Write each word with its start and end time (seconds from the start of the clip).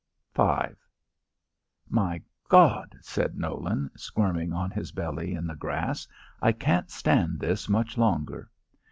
V 0.35 0.43
"My 1.87 2.23
Gawd," 2.49 2.95
said 3.01 3.37
Nolan, 3.37 3.91
squirming 3.95 4.51
on 4.51 4.71
his 4.71 4.91
belly 4.91 5.35
in 5.35 5.45
the 5.45 5.53
grass, 5.53 6.07
"I 6.41 6.53
can't 6.53 6.89
stand 6.89 7.39
this 7.39 7.69
much 7.69 7.99
longer." 7.99 8.49